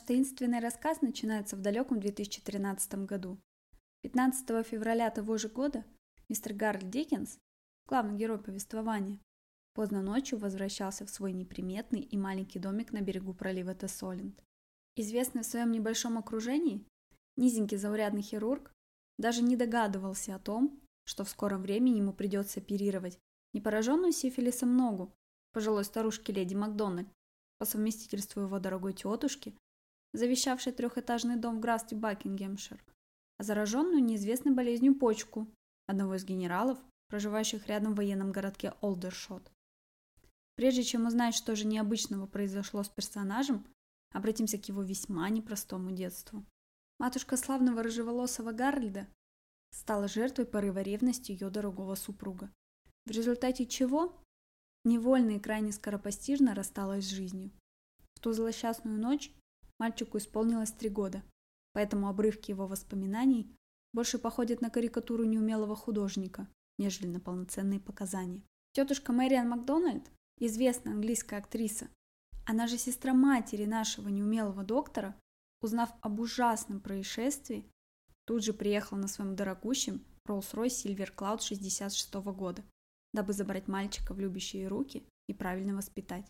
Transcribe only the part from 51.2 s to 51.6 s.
ее